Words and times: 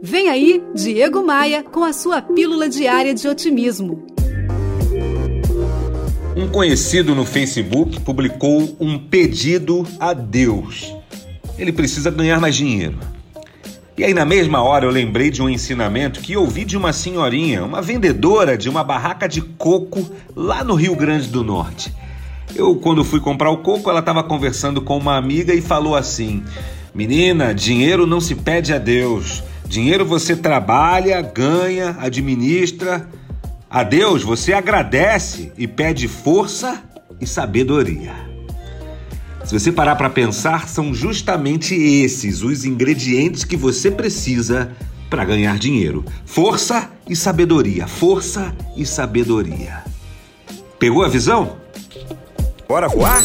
Vem 0.00 0.28
aí, 0.28 0.62
Diego 0.74 1.24
Maia, 1.24 1.64
com 1.64 1.82
a 1.82 1.92
sua 1.92 2.22
pílula 2.22 2.68
diária 2.68 3.12
de 3.12 3.26
otimismo. 3.26 4.06
Um 6.36 6.46
conhecido 6.48 7.16
no 7.16 7.24
Facebook 7.24 7.98
publicou 8.00 8.76
um 8.78 8.96
pedido 8.96 9.84
a 9.98 10.12
Deus. 10.12 10.94
Ele 11.58 11.72
precisa 11.72 12.12
ganhar 12.12 12.40
mais 12.40 12.54
dinheiro. 12.54 12.96
E 13.96 14.04
aí, 14.04 14.14
na 14.14 14.24
mesma 14.24 14.62
hora, 14.62 14.84
eu 14.84 14.90
lembrei 14.90 15.30
de 15.30 15.42
um 15.42 15.48
ensinamento 15.48 16.20
que 16.20 16.36
ouvi 16.36 16.64
de 16.64 16.76
uma 16.76 16.92
senhorinha, 16.92 17.64
uma 17.64 17.82
vendedora 17.82 18.56
de 18.56 18.68
uma 18.68 18.84
barraca 18.84 19.28
de 19.28 19.40
coco 19.42 20.08
lá 20.36 20.62
no 20.62 20.76
Rio 20.76 20.94
Grande 20.94 21.26
do 21.26 21.42
Norte. 21.42 21.92
Eu, 22.54 22.76
quando 22.76 23.04
fui 23.04 23.18
comprar 23.18 23.50
o 23.50 23.58
coco, 23.58 23.90
ela 23.90 23.98
estava 23.98 24.22
conversando 24.22 24.80
com 24.80 24.96
uma 24.96 25.16
amiga 25.16 25.52
e 25.52 25.60
falou 25.60 25.96
assim: 25.96 26.44
Menina, 26.94 27.52
dinheiro 27.52 28.06
não 28.06 28.20
se 28.20 28.36
pede 28.36 28.72
a 28.72 28.78
Deus. 28.78 29.42
Dinheiro 29.68 30.04
você 30.04 30.34
trabalha, 30.34 31.20
ganha, 31.20 31.94
administra. 32.00 33.06
A 33.68 33.82
Deus 33.82 34.22
você 34.22 34.54
agradece 34.54 35.52
e 35.58 35.68
pede 35.68 36.08
força 36.08 36.82
e 37.20 37.26
sabedoria. 37.26 38.14
Se 39.44 39.58
você 39.58 39.70
parar 39.70 39.96
para 39.96 40.10
pensar, 40.10 40.68
são 40.68 40.92
justamente 40.92 41.74
esses 41.74 42.42
os 42.42 42.64
ingredientes 42.64 43.44
que 43.44 43.56
você 43.56 43.90
precisa 43.90 44.72
para 45.10 45.24
ganhar 45.24 45.58
dinheiro: 45.58 46.04
força 46.24 46.90
e 47.06 47.14
sabedoria. 47.14 47.86
Força 47.86 48.54
e 48.76 48.86
sabedoria. 48.86 49.84
Pegou 50.78 51.04
a 51.04 51.08
visão? 51.08 51.56
Bora 52.66 52.88
voar? 52.88 53.22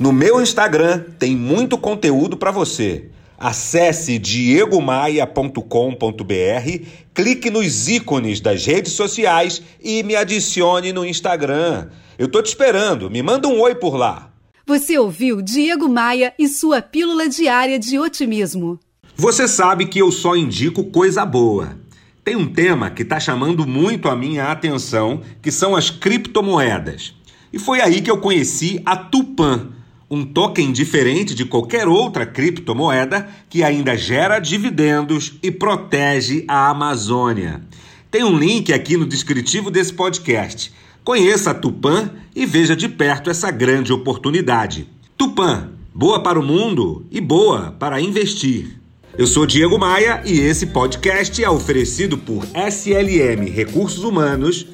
No 0.00 0.12
meu 0.14 0.40
Instagram 0.40 1.04
tem 1.18 1.36
muito 1.36 1.76
conteúdo 1.76 2.34
para 2.34 2.50
você. 2.50 3.10
Acesse 3.38 4.18
diegomaia.com.br, 4.18 6.86
clique 7.12 7.50
nos 7.50 7.86
ícones 7.86 8.40
das 8.40 8.64
redes 8.64 8.94
sociais 8.94 9.60
e 9.78 10.02
me 10.02 10.16
adicione 10.16 10.90
no 10.90 11.04
Instagram. 11.04 11.88
Eu 12.18 12.28
tô 12.28 12.40
te 12.40 12.46
esperando, 12.46 13.10
me 13.10 13.22
manda 13.22 13.46
um 13.46 13.60
oi 13.60 13.74
por 13.74 13.94
lá. 13.94 14.32
Você 14.66 14.98
ouviu 14.98 15.42
Diego 15.42 15.86
Maia 15.86 16.32
e 16.38 16.48
sua 16.48 16.80
pílula 16.80 17.28
diária 17.28 17.78
de 17.78 17.98
otimismo. 17.98 18.80
Você 19.14 19.46
sabe 19.46 19.84
que 19.84 19.98
eu 19.98 20.10
só 20.10 20.34
indico 20.34 20.84
coisa 20.84 21.26
boa. 21.26 21.78
Tem 22.24 22.36
um 22.36 22.50
tema 22.50 22.88
que 22.88 23.02
está 23.02 23.20
chamando 23.20 23.66
muito 23.66 24.08
a 24.08 24.16
minha 24.16 24.50
atenção, 24.50 25.20
que 25.42 25.50
são 25.50 25.76
as 25.76 25.90
criptomoedas. 25.90 27.14
E 27.52 27.58
foi 27.58 27.82
aí 27.82 28.00
que 28.00 28.10
eu 28.10 28.16
conheci 28.16 28.80
a 28.86 28.96
Tupan 28.96 29.78
um 30.10 30.24
token 30.24 30.72
diferente 30.72 31.36
de 31.36 31.44
qualquer 31.44 31.86
outra 31.86 32.26
criptomoeda 32.26 33.28
que 33.48 33.62
ainda 33.62 33.96
gera 33.96 34.40
dividendos 34.40 35.38
e 35.40 35.52
protege 35.52 36.44
a 36.48 36.68
Amazônia. 36.68 37.62
Tem 38.10 38.24
um 38.24 38.36
link 38.36 38.72
aqui 38.72 38.96
no 38.96 39.06
descritivo 39.06 39.70
desse 39.70 39.92
podcast. 39.92 40.72
Conheça 41.04 41.52
a 41.52 41.54
Tupan 41.54 42.10
e 42.34 42.44
veja 42.44 42.74
de 42.74 42.88
perto 42.88 43.30
essa 43.30 43.52
grande 43.52 43.92
oportunidade. 43.92 44.88
Tupan, 45.16 45.70
boa 45.94 46.20
para 46.20 46.40
o 46.40 46.44
mundo 46.44 47.06
e 47.08 47.20
boa 47.20 47.76
para 47.78 48.00
investir. 48.00 48.80
Eu 49.16 49.28
sou 49.28 49.46
Diego 49.46 49.78
Maia 49.78 50.22
e 50.24 50.40
esse 50.40 50.66
podcast 50.66 51.42
é 51.42 51.48
oferecido 51.48 52.18
por 52.18 52.44
SLM 52.46 53.48
Recursos 53.48 54.02
Humanos, 54.02 54.66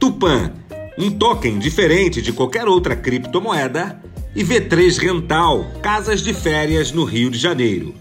Tupan, 0.00 0.52
um 0.98 1.10
token 1.10 1.58
diferente 1.60 2.20
de 2.20 2.32
qualquer 2.32 2.66
outra 2.66 2.96
criptomoeda 2.96 4.09
e 4.34 4.44
V3 4.44 4.98
Rental, 4.98 5.70
casas 5.82 6.22
de 6.22 6.32
férias 6.32 6.92
no 6.92 7.04
Rio 7.04 7.30
de 7.30 7.38
Janeiro. 7.38 7.94